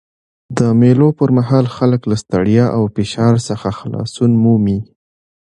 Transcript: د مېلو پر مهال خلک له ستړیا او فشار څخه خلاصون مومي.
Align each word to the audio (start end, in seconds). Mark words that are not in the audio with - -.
د 0.57 0.59
مېلو 0.79 1.09
پر 1.19 1.29
مهال 1.37 1.65
خلک 1.75 2.01
له 2.11 2.15
ستړیا 2.23 2.65
او 2.77 2.83
فشار 2.95 3.35
څخه 3.47 3.69
خلاصون 3.79 4.31
مومي. 4.43 4.79